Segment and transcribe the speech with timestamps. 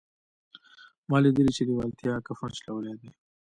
[1.09, 3.09] ما لیدلي چې لېوالتیا کفن شلولی دی